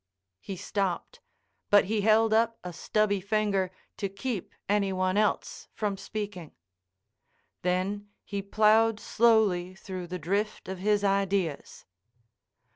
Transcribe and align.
He 0.39 0.57
stopped, 0.57 1.19
but 1.69 1.85
he 1.85 2.01
held 2.01 2.33
up 2.33 2.57
a 2.63 2.73
stubby 2.73 3.19
finger 3.21 3.69
to 3.97 4.09
keep 4.09 4.51
any 4.67 4.91
one 4.91 5.15
else 5.15 5.67
from 5.75 5.95
speaking. 5.95 6.53
Then 7.61 8.07
he 8.23 8.41
plowed 8.41 8.99
slowly 8.99 9.75
through 9.75 10.07
the 10.07 10.17
drift 10.17 10.67
of 10.67 10.79
his 10.79 11.03
ideas. 11.03 11.85